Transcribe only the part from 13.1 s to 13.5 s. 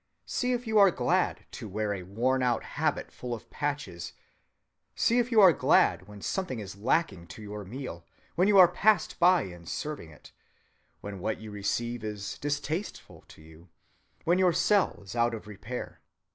to